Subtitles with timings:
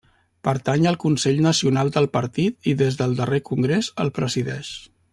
[0.45, 4.75] Pertany al Consell Nacional del partit i des del darrer congrés el presideix.